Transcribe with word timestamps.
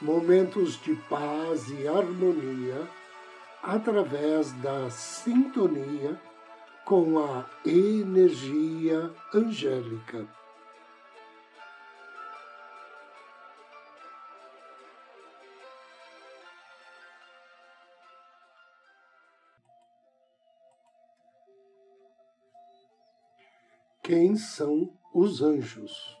momentos 0.00 0.80
de 0.80 0.94
paz 0.94 1.68
e 1.70 1.86
harmonia 1.86 2.88
através 3.62 4.52
da 4.54 4.88
sintonia 4.90 6.18
com 6.84 7.18
a 7.18 7.48
energia 7.64 9.12
angélica. 9.34 10.26
Quem 24.02 24.34
são 24.34 24.92
os 25.14 25.40
anjos? 25.40 26.19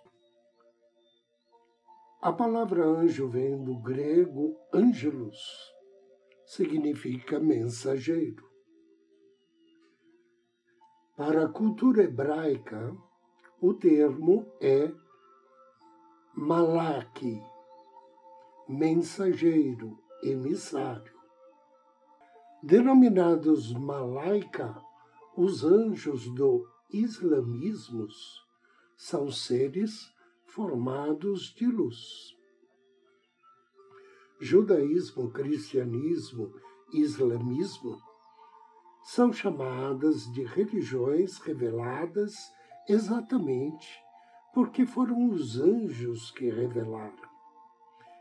A 2.22 2.30
palavra 2.30 2.84
anjo 2.84 3.28
vem 3.28 3.64
do 3.64 3.78
grego 3.78 4.54
angelus, 4.74 5.38
significa 6.44 7.40
mensageiro. 7.40 8.46
Para 11.16 11.46
a 11.46 11.48
cultura 11.48 12.02
hebraica, 12.02 12.94
o 13.58 13.72
termo 13.72 14.46
é 14.60 14.92
malaki, 16.34 17.42
mensageiro, 18.68 19.98
emissário. 20.22 21.18
Denominados 22.62 23.72
malaika, 23.72 24.78
os 25.34 25.64
anjos 25.64 26.30
do 26.34 26.68
islamismo 26.92 28.06
são 28.94 29.30
seres 29.30 30.12
formados 30.54 31.54
de 31.54 31.66
luz. 31.66 32.36
Judaísmo, 34.40 35.30
cristianismo 35.30 36.52
e 36.92 37.00
islamismo 37.00 37.98
são 39.04 39.32
chamadas 39.32 40.30
de 40.32 40.44
religiões 40.44 41.38
reveladas 41.38 42.34
exatamente 42.88 44.00
porque 44.52 44.84
foram 44.84 45.30
os 45.30 45.60
anjos 45.60 46.30
que 46.30 46.50
revelaram 46.50 47.28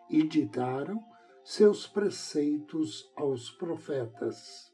e 0.09 0.23
ditaram 0.23 1.03
seus 1.43 1.87
preceitos 1.87 3.11
aos 3.15 3.49
profetas, 3.51 4.71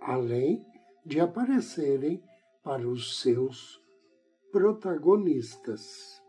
além 0.00 0.66
de 1.04 1.20
aparecerem 1.20 2.22
para 2.62 2.86
os 2.86 3.20
seus 3.20 3.82
protagonistas. 4.50 6.21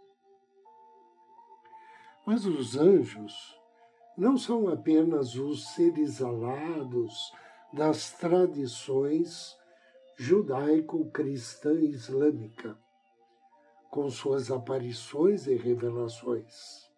Mas 2.26 2.46
os 2.46 2.78
anjos 2.78 3.60
não 4.18 4.38
são 4.38 4.70
apenas 4.70 5.36
os 5.36 5.74
seres 5.74 6.22
alados 6.22 7.34
das 7.74 8.14
tradições 8.14 9.58
judaico-cristã 10.16 11.74
islâmica, 11.82 12.78
com 13.90 14.10
suas 14.10 14.50
aparições 14.50 15.48
e 15.48 15.56
revelações. 15.56 16.90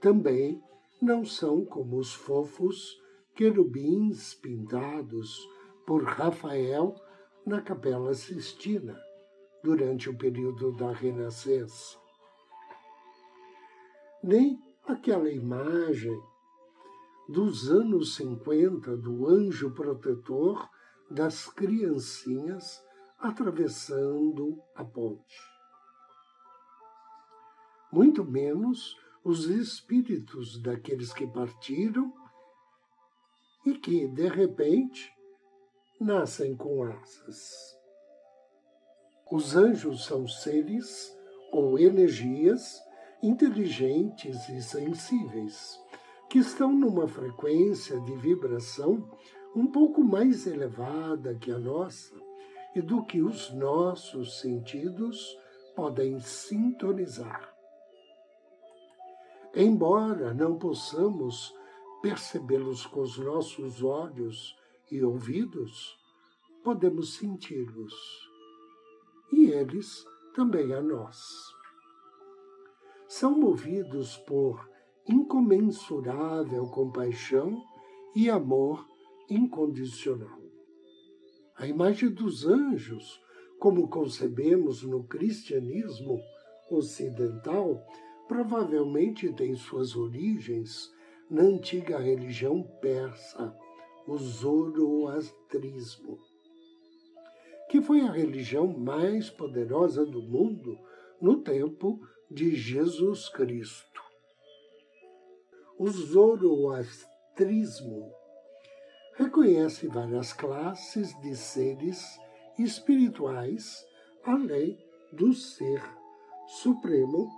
Também 0.00 0.60
não 1.00 1.24
são 1.24 1.64
como 1.64 1.98
os 1.98 2.14
fofos 2.14 3.00
querubins 3.36 4.34
pintados 4.34 5.48
por 5.86 6.02
Rafael 6.02 6.96
na 7.44 7.62
Capela 7.62 8.12
Sistina, 8.12 8.98
durante 9.62 10.10
o 10.10 10.18
período 10.18 10.72
da 10.72 10.90
Renascença 10.90 12.05
nem 14.26 14.60
aquela 14.84 15.30
imagem 15.30 16.20
dos 17.28 17.70
anos 17.70 18.16
50 18.16 18.96
do 18.96 19.28
anjo 19.28 19.70
protetor 19.70 20.68
das 21.08 21.46
criancinhas 21.46 22.84
atravessando 23.20 24.60
a 24.74 24.84
ponte. 24.84 25.36
Muito 27.92 28.24
menos 28.24 28.96
os 29.22 29.44
espíritos 29.44 30.60
daqueles 30.60 31.12
que 31.12 31.26
partiram 31.28 32.12
e 33.64 33.74
que, 33.74 34.08
de 34.08 34.28
repente, 34.28 35.08
nascem 36.00 36.56
com 36.56 36.82
asas. 36.82 37.78
Os 39.30 39.54
anjos 39.54 40.04
são 40.04 40.26
seres 40.26 41.16
ou 41.52 41.78
energias 41.78 42.85
inteligentes 43.26 44.48
e 44.48 44.62
sensíveis, 44.62 45.82
que 46.30 46.38
estão 46.38 46.72
numa 46.72 47.08
frequência 47.08 48.00
de 48.00 48.14
vibração 48.16 49.10
um 49.54 49.66
pouco 49.66 50.04
mais 50.04 50.46
elevada 50.46 51.34
que 51.34 51.50
a 51.50 51.58
nossa 51.58 52.14
e 52.74 52.80
do 52.80 53.04
que 53.04 53.20
os 53.20 53.52
nossos 53.52 54.40
sentidos 54.40 55.36
podem 55.74 56.20
sintonizar. 56.20 57.52
Embora 59.54 60.32
não 60.32 60.56
possamos 60.56 61.52
percebê-los 62.02 62.86
com 62.86 63.00
os 63.00 63.18
nossos 63.18 63.82
olhos 63.82 64.56
e 64.88 65.02
ouvidos, 65.02 65.98
podemos 66.62 67.14
senti-los. 67.14 67.94
E 69.32 69.46
eles 69.46 70.04
também 70.34 70.72
a 70.74 70.80
nós 70.82 71.55
são 73.08 73.38
movidos 73.38 74.16
por 74.18 74.68
incomensurável 75.08 76.66
compaixão 76.66 77.62
e 78.14 78.28
amor 78.28 78.86
incondicional. 79.30 80.40
A 81.56 81.66
imagem 81.66 82.10
dos 82.10 82.46
anjos, 82.46 83.18
como 83.58 83.88
concebemos 83.88 84.82
no 84.82 85.04
cristianismo 85.04 86.20
ocidental, 86.70 87.82
provavelmente 88.28 89.32
tem 89.32 89.54
suas 89.54 89.96
origens 89.96 90.92
na 91.30 91.42
antiga 91.42 91.98
religião 91.98 92.62
persa, 92.80 93.56
o 94.06 94.16
zoroastrismo, 94.16 96.18
que 97.68 97.80
foi 97.80 98.00
a 98.00 98.10
religião 98.10 98.66
mais 98.66 99.30
poderosa 99.30 100.04
do 100.06 100.22
mundo 100.22 100.78
no 101.20 101.42
tempo 101.42 102.00
de 102.30 102.54
Jesus 102.54 103.28
Cristo. 103.28 104.00
O 105.78 105.88
zoroastrismo 105.88 108.12
reconhece 109.14 109.88
várias 109.88 110.32
classes 110.32 111.18
de 111.20 111.36
seres 111.36 112.18
espirituais 112.58 113.86
além 114.24 114.78
do 115.12 115.32
ser 115.32 115.82
supremo 116.46 117.28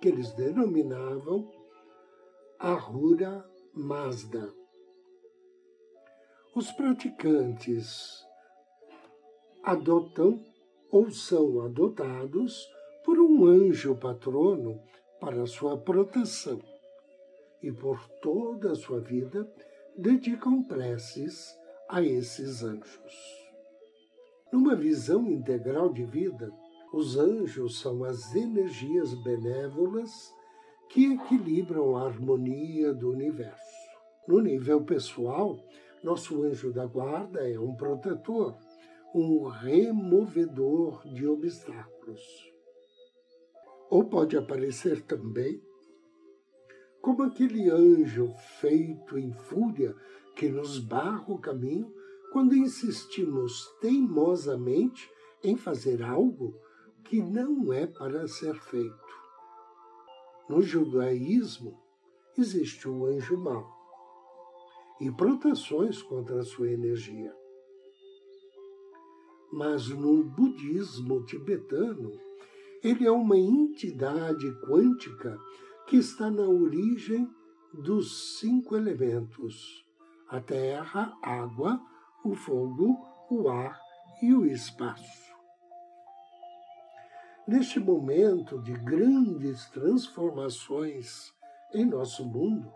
que 0.00 0.08
eles 0.08 0.32
denominavam 0.32 1.50
Ahura 2.58 3.48
Mazda. 3.72 4.52
Os 6.54 6.70
praticantes 6.72 8.24
adotam 9.62 10.44
ou 10.90 11.10
são 11.10 11.62
adotados 11.62 12.68
um 13.34 13.46
anjo 13.46 13.96
patrono 13.96 14.80
para 15.20 15.44
sua 15.44 15.76
proteção 15.76 16.60
e 17.60 17.72
por 17.72 18.08
toda 18.22 18.70
a 18.70 18.74
sua 18.76 19.00
vida 19.00 19.44
dedicam 19.98 20.62
preces 20.62 21.52
a 21.88 22.00
esses 22.00 22.62
anjos. 22.62 23.12
Numa 24.52 24.76
visão 24.76 25.28
integral 25.28 25.92
de 25.92 26.04
vida, 26.04 26.48
os 26.92 27.16
anjos 27.16 27.80
são 27.80 28.04
as 28.04 28.36
energias 28.36 29.12
benévolas 29.24 30.12
que 30.88 31.14
equilibram 31.14 31.96
a 31.96 32.06
harmonia 32.06 32.94
do 32.94 33.10
universo. 33.10 33.88
No 34.28 34.40
nível 34.40 34.84
pessoal, 34.84 35.58
nosso 36.04 36.40
anjo 36.44 36.72
da 36.72 36.86
guarda 36.86 37.50
é 37.50 37.58
um 37.58 37.74
protetor, 37.74 38.56
um 39.12 39.42
removedor 39.48 41.02
de 41.08 41.26
obstáculos 41.26 42.53
Ou 43.94 44.02
pode 44.02 44.36
aparecer 44.36 45.02
também 45.02 45.62
como 47.00 47.22
aquele 47.22 47.70
anjo 47.70 48.34
feito 48.58 49.16
em 49.16 49.32
fúria 49.32 49.94
que 50.34 50.48
nos 50.48 50.80
barra 50.80 51.24
o 51.28 51.38
caminho 51.38 51.94
quando 52.32 52.56
insistimos 52.56 53.68
teimosamente 53.80 55.08
em 55.44 55.56
fazer 55.56 56.02
algo 56.02 56.60
que 57.04 57.22
não 57.22 57.72
é 57.72 57.86
para 57.86 58.26
ser 58.26 58.56
feito. 58.62 59.14
No 60.48 60.60
judaísmo 60.60 61.80
existe 62.36 62.88
o 62.88 63.06
anjo 63.06 63.38
mau 63.38 63.64
e 65.00 65.08
proteções 65.12 66.02
contra 66.02 66.40
a 66.40 66.44
sua 66.44 66.68
energia. 66.68 67.32
Mas 69.52 69.86
no 69.88 70.24
budismo 70.24 71.24
tibetano, 71.24 72.23
ele 72.84 73.06
é 73.06 73.10
uma 73.10 73.38
entidade 73.38 74.52
quântica 74.60 75.38
que 75.86 75.96
está 75.96 76.30
na 76.30 76.46
origem 76.46 77.26
dos 77.72 78.38
cinco 78.38 78.76
elementos: 78.76 79.82
a 80.28 80.38
terra, 80.38 81.16
a 81.22 81.42
água, 81.42 81.80
o 82.22 82.34
fogo, 82.34 82.94
o 83.30 83.48
ar 83.48 83.80
e 84.22 84.34
o 84.34 84.44
espaço. 84.44 85.24
Neste 87.48 87.80
momento 87.80 88.60
de 88.60 88.72
grandes 88.74 89.66
transformações 89.70 91.32
em 91.72 91.86
nosso 91.86 92.24
mundo, 92.24 92.70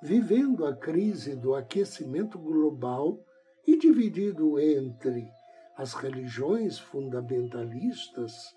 vivendo 0.00 0.64
a 0.64 0.76
crise 0.76 1.34
do 1.34 1.56
aquecimento 1.56 2.38
global 2.38 3.18
e 3.66 3.76
dividido 3.76 4.60
entre 4.60 5.28
as 5.76 5.94
religiões 5.94 6.78
fundamentalistas 6.78 8.54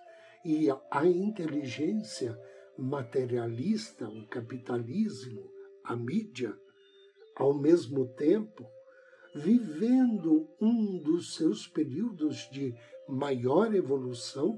e 0.47 0.69
a 0.89 1.05
inteligência 1.05 2.39
materialista, 2.77 4.07
o 4.07 4.25
capitalismo, 4.27 5.51
a 5.83 5.93
mídia, 5.93 6.57
ao 7.35 7.53
mesmo 7.53 8.07
tempo, 8.13 8.65
vivendo 9.35 10.47
um 10.61 10.99
dos 10.99 11.35
seus 11.35 11.67
períodos 11.67 12.49
de 12.49 12.73
maior 13.09 13.75
evolução, 13.75 14.57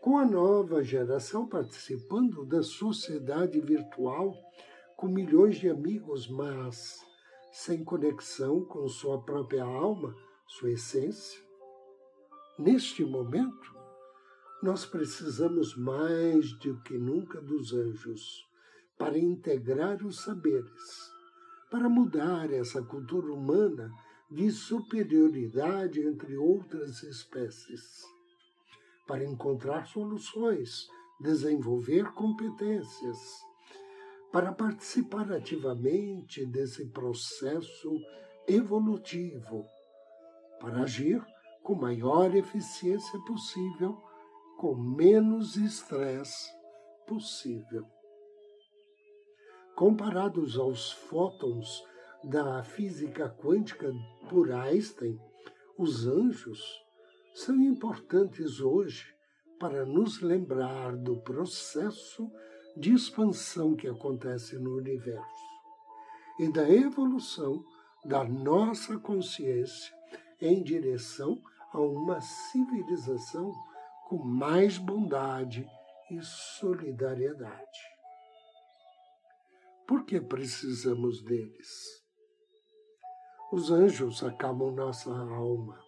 com 0.00 0.18
a 0.18 0.24
nova 0.24 0.84
geração 0.84 1.48
participando 1.48 2.46
da 2.46 2.62
sociedade 2.62 3.60
virtual, 3.60 4.32
com 4.96 5.08
milhões 5.08 5.56
de 5.56 5.68
amigos, 5.68 6.28
mas 6.28 7.04
sem 7.50 7.82
conexão 7.82 8.64
com 8.64 8.86
sua 8.86 9.20
própria 9.20 9.64
alma, 9.64 10.14
sua 10.46 10.70
essência. 10.70 11.44
Neste 12.56 13.04
momento, 13.04 13.75
nós 14.62 14.86
precisamos 14.86 15.76
mais 15.76 16.52
do 16.58 16.80
que 16.80 16.96
nunca 16.96 17.40
dos 17.40 17.72
anjos 17.74 18.46
para 18.98 19.18
integrar 19.18 20.02
os 20.04 20.22
saberes, 20.22 21.10
para 21.70 21.88
mudar 21.88 22.50
essa 22.50 22.82
cultura 22.82 23.32
humana 23.32 23.92
de 24.30 24.50
superioridade 24.50 26.00
entre 26.00 26.36
outras 26.36 27.02
espécies, 27.02 28.02
para 29.06 29.24
encontrar 29.24 29.86
soluções, 29.86 30.88
desenvolver 31.20 32.12
competências, 32.12 33.18
para 34.32 34.52
participar 34.52 35.30
ativamente 35.32 36.44
desse 36.46 36.86
processo 36.86 38.00
evolutivo, 38.48 39.66
para 40.60 40.82
agir 40.82 41.24
com 41.62 41.74
maior 41.74 42.34
eficiência 42.34 43.18
possível 43.20 44.05
com 44.56 44.74
menos 44.74 45.56
estresse 45.56 46.50
possível. 47.06 47.86
Comparados 49.74 50.56
aos 50.56 50.90
fótons 50.92 51.84
da 52.24 52.62
física 52.64 53.28
quântica 53.28 53.92
por 54.28 54.50
Einstein, 54.50 55.20
os 55.78 56.06
anjos 56.06 56.60
são 57.34 57.56
importantes 57.62 58.60
hoje 58.60 59.14
para 59.60 59.84
nos 59.84 60.20
lembrar 60.22 60.96
do 60.96 61.20
processo 61.20 62.30
de 62.76 62.92
expansão 62.92 63.76
que 63.76 63.86
acontece 63.86 64.58
no 64.58 64.76
universo 64.76 65.46
e 66.38 66.50
da 66.50 66.68
evolução 66.68 67.62
da 68.04 68.24
nossa 68.24 68.98
consciência 68.98 69.94
em 70.40 70.62
direção 70.62 71.40
a 71.72 71.80
uma 71.80 72.20
civilização 72.20 73.52
com 74.08 74.18
mais 74.18 74.78
bondade 74.78 75.68
e 76.08 76.22
solidariedade. 76.22 77.80
Por 79.84 80.04
que 80.04 80.20
precisamos 80.20 81.20
deles? 81.22 82.04
Os 83.52 83.72
anjos 83.72 84.22
acalmam 84.22 84.70
nossa 84.70 85.10
alma. 85.10 85.84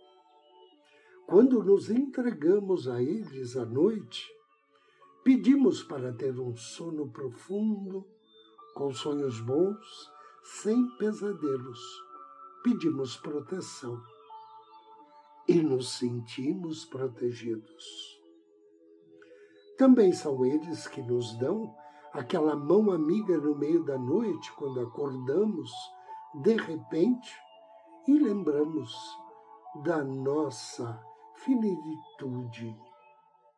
Quando 1.28 1.62
nos 1.62 1.90
entregamos 1.90 2.88
a 2.88 3.00
eles 3.00 3.56
à 3.56 3.64
noite, 3.64 4.26
pedimos 5.22 5.84
para 5.84 6.12
ter 6.12 6.40
um 6.40 6.56
sono 6.56 7.08
profundo, 7.12 8.04
com 8.74 8.92
sonhos 8.92 9.40
bons, 9.40 10.10
sem 10.42 10.88
pesadelos. 10.96 11.80
Pedimos 12.64 13.16
proteção 13.16 14.02
e 15.48 15.62
nos 15.62 15.92
sentimos 15.92 16.84
protegidos. 16.84 18.20
Também 19.78 20.12
são 20.12 20.44
eles 20.44 20.86
que 20.86 21.00
nos 21.00 21.38
dão 21.38 21.74
aquela 22.12 22.54
mão 22.54 22.90
amiga 22.90 23.38
no 23.38 23.56
meio 23.56 23.82
da 23.82 23.96
noite, 23.96 24.52
quando 24.52 24.80
acordamos 24.80 25.70
de 26.42 26.54
repente 26.54 27.34
e 28.06 28.18
lembramos 28.18 28.94
da 29.82 30.04
nossa 30.04 31.02
finitude, 31.36 32.76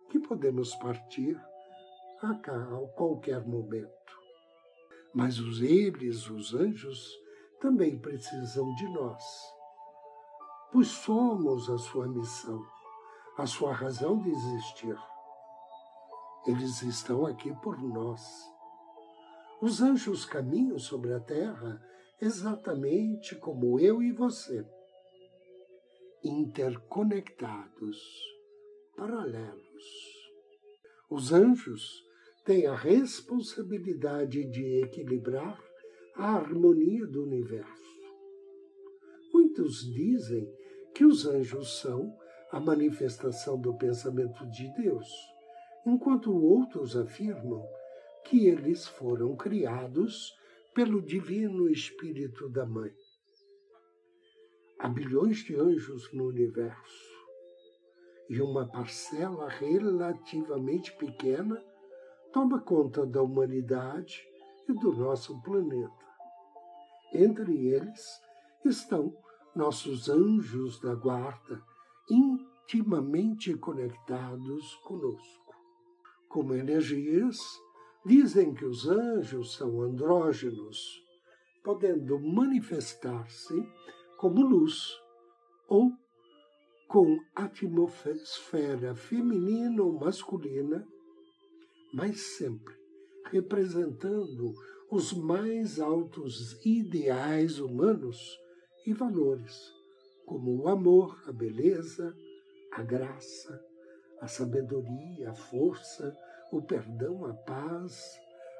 que 0.08 0.20
podemos 0.20 0.74
partir 0.76 1.36
a 2.22 2.34
qualquer 2.94 3.44
momento. 3.46 3.90
Mas 5.12 5.40
os 5.40 5.60
eles, 5.60 6.28
os 6.30 6.54
anjos, 6.54 7.18
também 7.60 7.98
precisam 7.98 8.72
de 8.74 8.88
nós 8.92 9.59
pois 10.72 10.88
somos 10.88 11.68
a 11.68 11.78
sua 11.78 12.06
missão, 12.06 12.64
a 13.36 13.46
sua 13.46 13.72
razão 13.72 14.18
de 14.18 14.30
existir. 14.30 14.96
Eles 16.46 16.82
estão 16.82 17.26
aqui 17.26 17.52
por 17.56 17.82
nós. 17.82 18.22
Os 19.60 19.82
anjos 19.82 20.24
caminham 20.24 20.78
sobre 20.78 21.12
a 21.12 21.20
terra 21.20 21.82
exatamente 22.20 23.34
como 23.36 23.80
eu 23.80 24.02
e 24.02 24.12
você, 24.12 24.66
interconectados, 26.22 27.98
paralelos. 28.96 30.20
Os 31.10 31.32
anjos 31.32 32.04
têm 32.44 32.66
a 32.66 32.74
responsabilidade 32.74 34.44
de 34.44 34.82
equilibrar 34.82 35.58
a 36.14 36.34
harmonia 36.36 37.06
do 37.06 37.24
universo. 37.24 37.80
Muitos 39.32 39.84
dizem 39.92 40.59
que 41.00 41.04
os 41.06 41.24
anjos 41.24 41.80
são 41.80 42.14
a 42.52 42.60
manifestação 42.60 43.58
do 43.58 43.72
pensamento 43.72 44.46
de 44.50 44.68
Deus, 44.74 45.08
enquanto 45.86 46.30
outros 46.30 46.94
afirmam 46.94 47.66
que 48.26 48.46
eles 48.46 48.86
foram 48.86 49.34
criados 49.34 50.30
pelo 50.74 51.00
Divino 51.00 51.70
Espírito 51.70 52.50
da 52.50 52.66
Mãe. 52.66 52.92
Há 54.78 54.90
bilhões 54.90 55.38
de 55.38 55.56
anjos 55.56 56.12
no 56.12 56.26
universo 56.26 57.14
e 58.28 58.42
uma 58.42 58.68
parcela 58.68 59.48
relativamente 59.48 60.94
pequena 60.98 61.64
toma 62.30 62.60
conta 62.60 63.06
da 63.06 63.22
humanidade 63.22 64.22
e 64.68 64.74
do 64.74 64.92
nosso 64.92 65.40
planeta. 65.40 66.06
Entre 67.14 67.68
eles 67.68 68.20
estão 68.66 69.16
nossos 69.54 70.08
anjos 70.08 70.80
da 70.80 70.94
guarda, 70.94 71.62
intimamente 72.08 73.54
conectados 73.54 74.74
conosco. 74.84 75.54
Como 76.28 76.54
energias, 76.54 77.38
dizem 78.04 78.54
que 78.54 78.64
os 78.64 78.88
anjos 78.88 79.54
são 79.54 79.82
andrógenos, 79.82 81.02
podendo 81.62 82.18
manifestar-se 82.18 83.68
como 84.16 84.42
luz 84.42 84.98
ou 85.68 85.92
com 86.88 87.18
atmosfera 87.34 88.94
feminina 88.94 89.82
ou 89.82 89.92
masculina, 89.92 90.86
mas 91.92 92.20
sempre 92.36 92.74
representando 93.30 94.52
os 94.90 95.12
mais 95.12 95.78
altos 95.78 96.58
ideais 96.64 97.60
humanos 97.60 98.38
e 98.86 98.92
valores, 98.92 99.72
como 100.26 100.62
o 100.62 100.68
amor, 100.68 101.22
a 101.26 101.32
beleza, 101.32 102.16
a 102.72 102.82
graça, 102.82 103.62
a 104.20 104.28
sabedoria, 104.28 105.30
a 105.30 105.34
força, 105.34 106.16
o 106.52 106.62
perdão, 106.62 107.24
a 107.24 107.34
paz, 107.34 108.18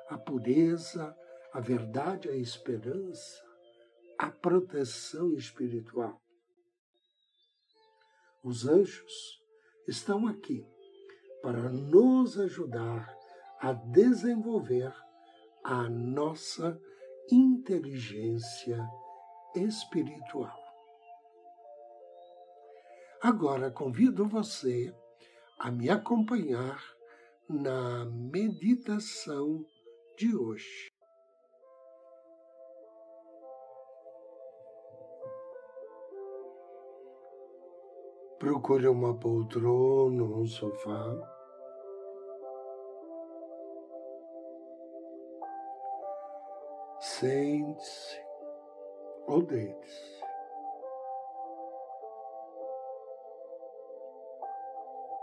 a 0.08 0.18
pureza, 0.18 1.16
a 1.52 1.60
verdade, 1.60 2.28
a 2.28 2.36
esperança, 2.36 3.42
a 4.18 4.30
proteção 4.30 5.34
espiritual. 5.34 6.20
Os 8.42 8.66
anjos 8.66 9.40
estão 9.86 10.26
aqui 10.26 10.66
para 11.42 11.68
nos 11.70 12.38
ajudar 12.38 13.14
a 13.60 13.72
desenvolver 13.72 14.92
a 15.62 15.88
nossa 15.88 16.80
inteligência 17.30 18.82
espiritual. 19.54 20.58
Agora 23.22 23.70
convido 23.70 24.26
você 24.26 24.94
a 25.58 25.70
me 25.70 25.90
acompanhar 25.90 26.82
na 27.48 28.04
meditação 28.06 29.64
de 30.16 30.34
hoje. 30.34 30.90
Procure 38.38 38.88
uma 38.88 39.18
poltrona 39.18 40.22
um 40.22 40.46
sofá. 40.46 41.36
Sente-se 47.00 48.19
ou 49.30 49.42
deite-se. 49.42 50.20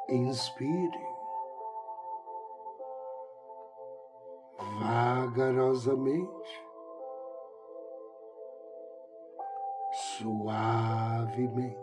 Inspire 0.09 1.05
vagarosamente, 4.79 6.63
suavemente 10.17 11.77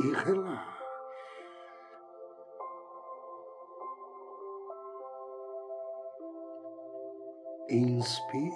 e 0.00 0.12
relaxe. 0.12 0.77
Inspire. 7.70 8.54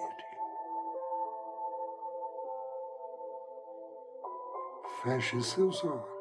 Feche 5.03 5.43
seus 5.43 5.85
olhos. 5.85 6.13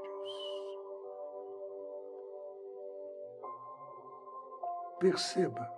Perceba 4.99 5.71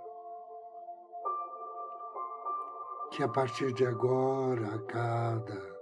que 3.11 3.21
a 3.21 3.27
partir 3.27 3.71
de 3.73 3.85
agora, 3.85 4.73
a 4.73 4.79
cada 4.85 5.77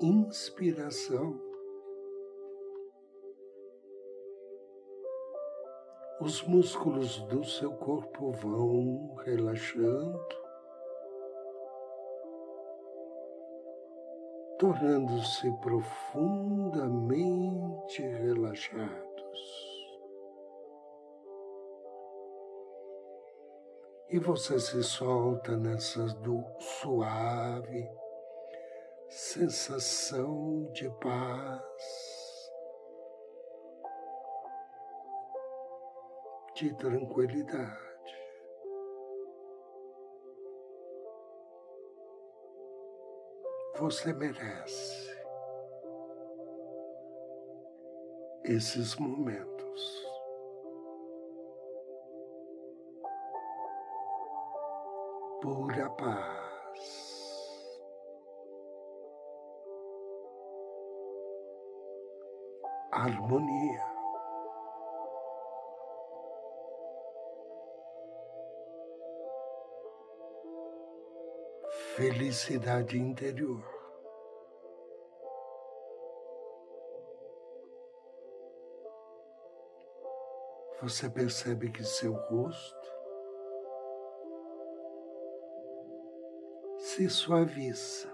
inspiração, 0.00 1.38
os 6.18 6.42
músculos 6.44 7.20
do 7.24 7.44
seu 7.44 7.74
corpo 7.74 8.32
vão 8.32 9.16
relaxando 9.16 10.41
tornando-se 14.62 15.50
profundamente 15.56 18.00
relaxados. 18.00 19.02
E 24.08 24.20
você 24.20 24.60
se 24.60 24.84
solta 24.84 25.56
nessa 25.56 26.06
suave 26.60 27.90
sensação 29.08 30.70
de 30.72 30.88
paz, 31.00 32.52
de 36.54 36.72
tranquilidade. 36.76 37.91
Você 43.82 44.12
merece 44.12 45.12
esses 48.44 48.94
momentos. 48.94 50.06
Pura 55.40 55.90
paz. 55.90 56.80
Harmonia. 62.92 63.91
Felicidade 71.96 72.98
interior. 72.98 73.62
Você 80.80 81.08
percebe 81.10 81.70
que 81.70 81.84
seu 81.84 82.14
rosto 82.14 82.92
se 86.78 87.08
suaviza, 87.10 88.08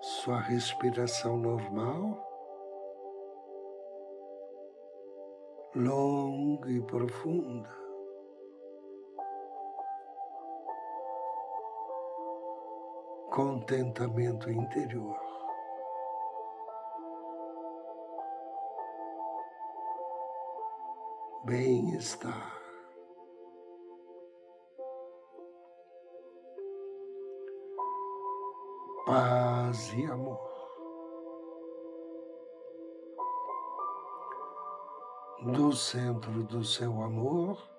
sua 0.00 0.38
respiração 0.38 1.36
normal, 1.36 2.24
longa 5.74 6.70
e 6.70 6.80
profunda. 6.80 7.85
Contentamento 13.30 14.50
interior. 14.50 15.18
Bem-estar. 21.44 22.56
Paz 29.06 29.92
e 29.92 30.04
amor. 30.06 30.56
Do 35.54 35.72
centro 35.72 36.42
do 36.42 36.64
seu 36.64 37.00
amor, 37.00 37.75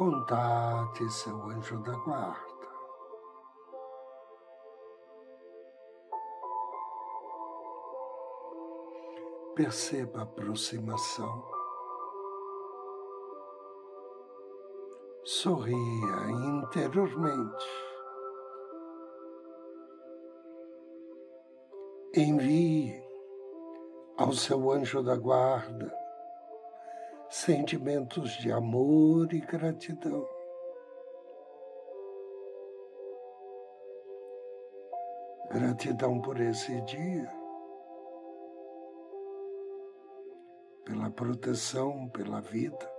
contate 0.00 1.06
seu 1.10 1.36
anjo 1.50 1.78
da 1.80 1.92
guarda. 1.92 2.68
Perceba 9.54 10.20
a 10.20 10.22
aproximação. 10.22 11.44
Sorria 15.22 16.30
interiormente. 16.30 17.66
Envie 22.16 23.04
ao 24.16 24.32
seu 24.32 24.70
anjo 24.70 25.02
da 25.02 25.16
guarda 25.16 25.99
sentimentos 27.40 28.32
de 28.32 28.52
amor 28.52 29.32
e 29.32 29.40
gratidão. 29.40 30.28
Gratidão 35.50 36.20
por 36.20 36.38
esse 36.38 36.78
dia, 36.82 37.32
pela 40.84 41.10
proteção, 41.10 42.10
pela 42.10 42.42
vida, 42.42 42.92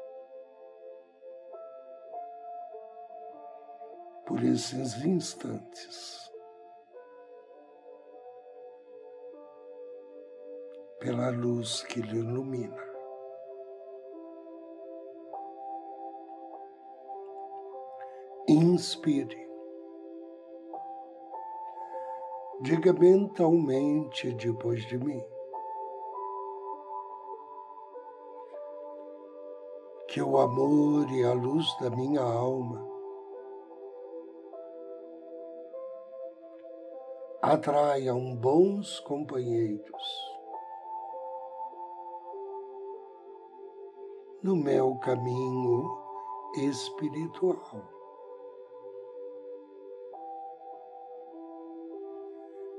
por 4.25 4.43
esses 4.43 5.05
instantes. 5.05 6.19
Pela 10.99 11.29
luz 11.29 11.83
que 11.83 12.01
lhe 12.01 12.17
ilumina. 12.17 12.90
Inspire. 18.51 19.41
diga 22.61 22.91
mentalmente 22.91 24.33
depois 24.33 24.85
de 24.87 24.97
mim. 24.97 25.23
Que 30.09 30.21
o 30.21 30.37
amor 30.37 31.09
e 31.09 31.23
a 31.23 31.31
luz 31.33 31.65
da 31.79 31.89
minha 31.89 32.21
alma 32.21 32.85
atraiam 37.41 38.35
bons 38.35 38.99
companheiros 38.99 40.31
no 44.43 44.57
meu 44.57 44.95
caminho 44.99 45.97
espiritual. 46.57 48.00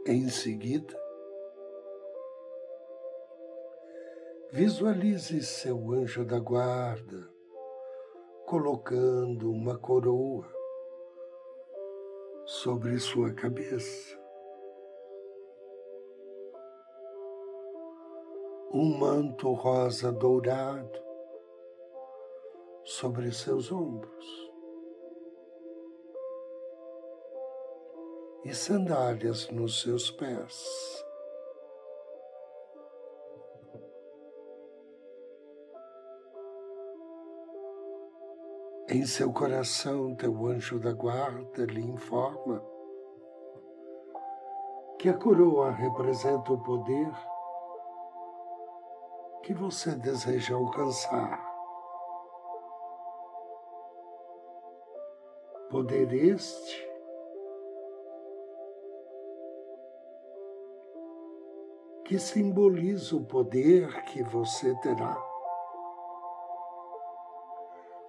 Em 0.05 0.29
seguida, 0.29 1.01
visualize 4.51 5.41
seu 5.45 5.93
anjo 5.93 6.25
da 6.25 6.41
guarda 6.41 7.31
colocando 8.45 9.49
uma 9.49 9.79
coroa 9.79 10.45
sobre 12.45 12.99
sua 12.99 13.33
cabeça. 13.33 14.19
Um 18.73 18.99
manto 18.99 19.53
rosa 19.53 20.11
dourado 20.11 21.01
sobre 22.83 23.31
seus 23.31 23.71
ombros. 23.71 24.52
E 28.45 28.55
sandálias 28.55 29.49
nos 29.51 29.81
seus 29.81 30.11
pés. 30.11 31.05
Em 38.89 39.07
seu 39.07 39.33
coração, 39.33 40.15
teu 40.15 40.47
anjo 40.47 40.79
da 40.79 40.93
guarda 40.93 41.65
lhe 41.65 41.81
informa 41.81 42.63
que 44.99 45.09
a 45.09 45.15
coroa 45.15 45.71
representa 45.71 46.53
o 46.53 46.63
poder 46.63 47.11
que 49.43 49.55
você 49.55 49.93
deseja 49.97 50.55
alcançar. 50.55 51.43
Poder 55.71 56.13
este 56.13 56.92
que 62.05 62.19
simboliza 62.19 63.17
o 63.17 63.25
poder 63.25 64.05
que 64.05 64.23
você 64.23 64.75
terá 64.81 65.17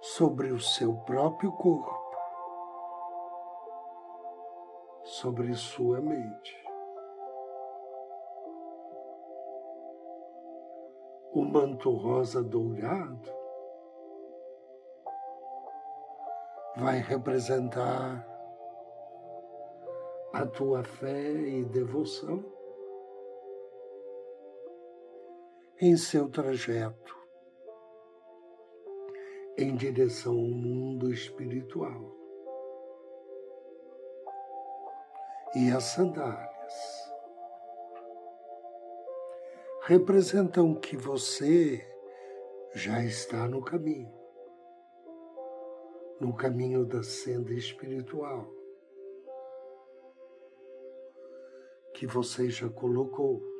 sobre 0.00 0.52
o 0.52 0.60
seu 0.60 0.94
próprio 0.98 1.52
corpo, 1.52 2.16
sobre 5.02 5.54
sua 5.54 6.00
mente. 6.00 6.64
O 11.32 11.44
manto 11.44 11.90
rosa 11.90 12.42
dourado 12.42 13.30
vai 16.76 16.98
representar 16.98 18.26
a 20.32 20.46
tua 20.46 20.82
fé 20.82 21.30
e 21.32 21.64
devoção 21.64 22.53
em 25.84 25.98
seu 25.98 26.30
trajeto 26.30 27.14
em 29.58 29.76
direção 29.76 30.32
ao 30.32 30.46
mundo 30.46 31.12
espiritual. 31.12 32.10
E 35.54 35.70
as 35.70 35.84
sandálias 35.84 36.72
representam 39.82 40.74
que 40.74 40.96
você 40.96 41.86
já 42.74 43.04
está 43.04 43.46
no 43.46 43.62
caminho, 43.62 44.10
no 46.18 46.34
caminho 46.34 46.86
da 46.86 47.02
senda 47.02 47.52
espiritual, 47.52 48.50
que 51.92 52.06
você 52.06 52.48
já 52.48 52.70
colocou 52.70 53.53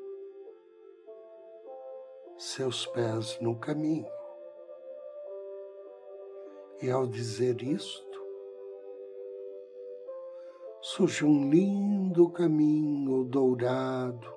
seus 2.45 2.85
pés 2.87 3.39
no 3.41 3.59
caminho. 3.59 4.13
E 6.83 6.91
ao 6.91 7.07
dizer 7.07 7.63
isto, 7.63 8.23
surge 10.83 11.25
um 11.25 11.49
lindo 11.49 12.31
caminho 12.31 13.25
dourado 13.25 14.31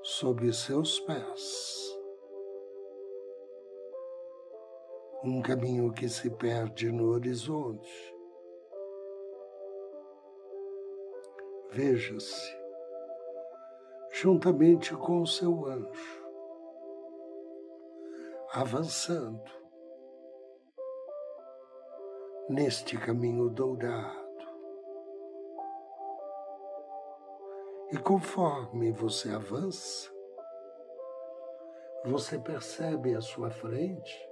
sob 0.00 0.52
seus 0.52 1.00
pés. 1.00 2.00
Um 5.24 5.42
caminho 5.42 5.92
que 5.92 6.08
se 6.08 6.30
perde 6.30 6.92
no 6.92 7.10
horizonte. 7.10 8.14
Veja-se, 11.72 12.56
juntamente 14.12 14.94
com 14.94 15.22
o 15.22 15.26
seu 15.26 15.66
anjo, 15.66 16.19
avançando 18.52 19.48
neste 22.48 22.98
caminho 22.98 23.48
dourado. 23.48 24.18
E 27.92 27.98
conforme 27.98 28.90
você 28.90 29.30
avança, 29.30 30.10
você 32.04 32.38
percebe 32.40 33.14
à 33.14 33.20
sua 33.20 33.50
frente 33.50 34.28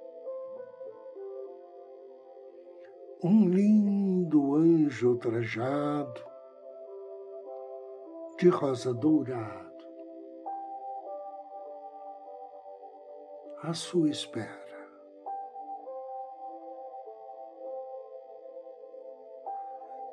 um 3.22 3.48
lindo 3.48 4.56
anjo 4.56 5.16
trajado 5.18 6.24
de 8.36 8.48
rosa 8.48 8.92
dourada. 8.92 9.67
À 13.62 13.74
sua 13.74 14.08
espera. 14.08 14.68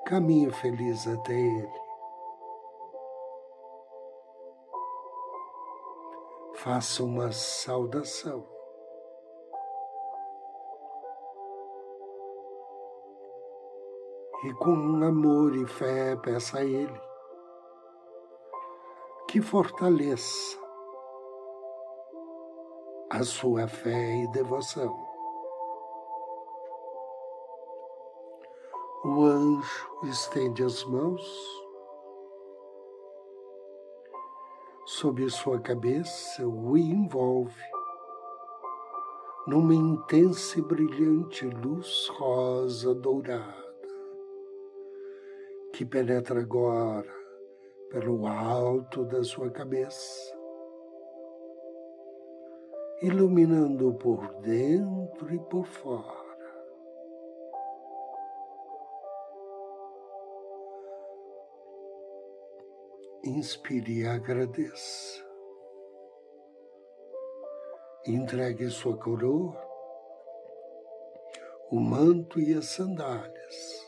Caminhe 0.06 0.52
feliz 0.52 1.08
até 1.08 1.34
Ele. 1.34 1.82
Faça 6.56 7.04
uma 7.04 7.32
saudação. 7.32 8.48
E 14.44 14.54
com 14.54 15.04
amor 15.04 15.56
e 15.56 15.66
fé 15.66 16.16
peça 16.18 16.60
a 16.60 16.64
Ele 16.64 17.06
que 19.36 19.42
fortaleça 19.42 20.65
a 23.10 23.24
sua 23.24 23.68
fé 23.68 24.24
e 24.24 24.28
devoção. 24.32 24.96
O 29.04 29.24
anjo 29.24 30.00
estende 30.06 30.64
as 30.64 30.84
mãos 30.86 31.24
sobre 34.86 35.30
sua 35.30 35.60
cabeça, 35.60 36.48
o 36.48 36.76
envolve 36.76 37.62
numa 39.48 39.76
intensa 39.76 40.58
e 40.58 40.62
brilhante 40.64 41.46
luz 41.46 42.08
rosa 42.18 42.96
dourada 42.96 43.66
que 45.72 45.86
penetra 45.86 46.40
agora 46.40 47.14
pelo 47.92 48.26
alto 48.26 49.06
da 49.06 49.24
sua 49.24 49.52
cabeça 49.52 50.35
iluminando 53.02 53.94
por 53.96 54.34
dentro 54.42 55.34
e 55.34 55.40
por 55.40 55.66
fora. 55.66 56.26
Inspire 63.24 64.02
e 64.02 64.08
agradeça. 64.08 65.26
Entregue 68.08 68.70
sua 68.70 68.96
coroa, 68.96 69.60
o 71.72 71.80
manto 71.80 72.40
e 72.40 72.54
as 72.54 72.68
sandálias 72.68 73.86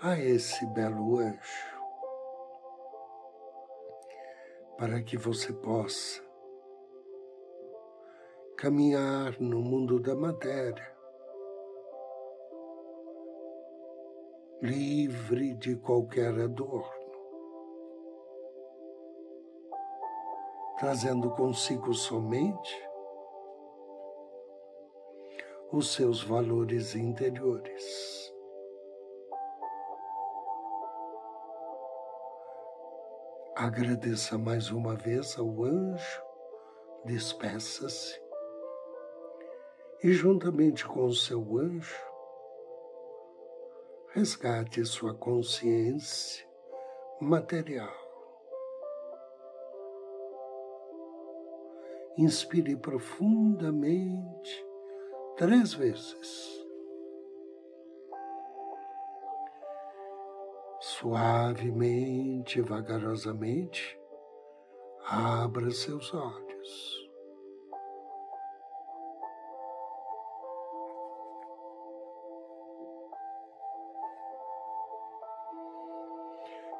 a 0.00 0.18
esse 0.18 0.66
belo 0.66 1.18
anjo, 1.18 1.78
para 4.78 5.02
que 5.02 5.16
você 5.16 5.52
possa 5.52 6.23
caminhar 8.64 9.38
no 9.38 9.60
mundo 9.60 10.00
da 10.00 10.14
matéria, 10.16 10.90
livre 14.62 15.52
de 15.56 15.76
qualquer 15.76 16.32
adorno, 16.40 17.12
trazendo 20.78 21.30
consigo 21.32 21.92
somente 21.92 22.88
os 25.70 25.92
seus 25.92 26.22
valores 26.22 26.94
interiores. 26.94 28.32
Agradeça 33.54 34.38
mais 34.38 34.70
uma 34.70 34.94
vez 34.94 35.38
ao 35.38 35.64
anjo, 35.64 36.22
despeça-se 37.04 38.23
e, 40.04 40.12
juntamente 40.12 40.86
com 40.86 41.06
o 41.06 41.14
seu 41.14 41.40
anjo, 41.56 41.96
resgate 44.10 44.84
sua 44.84 45.14
consciência 45.14 46.46
material. 47.18 47.90
Inspire 52.18 52.76
profundamente 52.76 54.66
três 55.38 55.72
vezes. 55.72 56.62
Suavemente, 60.80 62.60
vagarosamente, 62.60 63.98
abra 65.06 65.70
seus 65.70 66.12
olhos. 66.12 66.93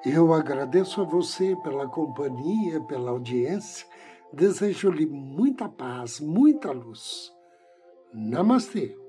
Eu 0.05 0.35
agradeço 0.35 1.01
a 1.01 1.05
você 1.05 1.57
pela 1.63 1.89
companhia, 1.89 2.79
pela 2.83 3.11
audiência. 3.11 3.87
Desejo-lhe 4.31 5.07
muita 5.07 5.67
paz, 5.67 6.21
muita 6.21 6.73
luz. 6.73 7.33
Namaste. 8.13 9.04